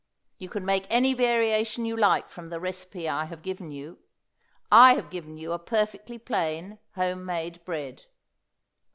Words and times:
You 0.39 0.49
can 0.49 0.65
make 0.65 0.87
any 0.89 1.13
variation 1.13 1.85
you 1.85 1.95
like 1.95 2.27
from 2.27 2.47
the 2.49 2.59
recipe 2.59 3.07
I 3.07 3.25
have 3.25 3.43
given 3.43 3.69
you. 3.71 3.99
I 4.71 4.95
have 4.95 5.11
given 5.11 5.37
you 5.37 5.51
a 5.51 5.59
perfectly 5.59 6.17
plain 6.17 6.79
home 6.95 7.23
made 7.23 7.63
bread. 7.65 8.05